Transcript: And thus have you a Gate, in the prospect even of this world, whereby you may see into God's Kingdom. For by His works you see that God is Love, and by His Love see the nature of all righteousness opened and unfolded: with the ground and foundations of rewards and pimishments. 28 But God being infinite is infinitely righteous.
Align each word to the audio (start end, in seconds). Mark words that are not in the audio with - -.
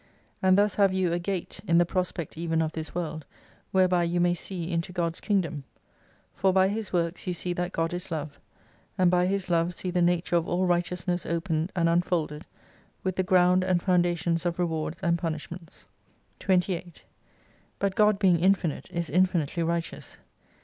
And 0.41 0.57
thus 0.57 0.73
have 0.73 0.91
you 0.91 1.13
a 1.13 1.19
Gate, 1.19 1.59
in 1.67 1.77
the 1.77 1.85
prospect 1.85 2.35
even 2.35 2.59
of 2.59 2.71
this 2.71 2.95
world, 2.95 3.23
whereby 3.71 4.01
you 4.03 4.19
may 4.19 4.33
see 4.33 4.71
into 4.71 4.91
God's 4.91 5.21
Kingdom. 5.21 5.63
For 6.33 6.51
by 6.51 6.69
His 6.69 6.91
works 6.91 7.27
you 7.27 7.35
see 7.35 7.53
that 7.53 7.71
God 7.71 7.93
is 7.93 8.09
Love, 8.09 8.39
and 8.97 9.11
by 9.11 9.27
His 9.27 9.47
Love 9.47 9.75
see 9.75 9.91
the 9.91 10.01
nature 10.01 10.35
of 10.35 10.47
all 10.49 10.65
righteousness 10.65 11.23
opened 11.23 11.71
and 11.75 11.87
unfolded: 11.87 12.47
with 13.03 13.15
the 13.15 13.21
ground 13.21 13.63
and 13.63 13.79
foundations 13.79 14.43
of 14.43 14.57
rewards 14.57 15.03
and 15.03 15.19
pimishments. 15.19 15.85
28 16.39 17.03
But 17.77 17.93
God 17.93 18.17
being 18.17 18.39
infinite 18.39 18.89
is 18.89 19.07
infinitely 19.07 19.61
righteous. 19.61 20.17